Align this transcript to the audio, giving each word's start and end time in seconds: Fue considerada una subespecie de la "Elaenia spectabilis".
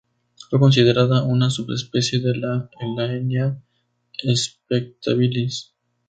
Fue 0.49 0.57
considerada 0.59 1.21
una 1.21 1.51
subespecie 1.51 2.19
de 2.21 2.35
la 2.35 2.71
"Elaenia 2.79 3.61
spectabilis". 4.33 5.75